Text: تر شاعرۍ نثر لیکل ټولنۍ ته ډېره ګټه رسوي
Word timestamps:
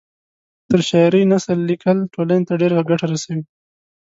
تر 0.69 0.79
شاعرۍ 0.87 1.23
نثر 1.31 1.57
لیکل 1.69 1.97
ټولنۍ 2.13 2.39
ته 2.47 2.53
ډېره 2.61 2.79
ګټه 2.89 3.05
رسوي 3.13 3.43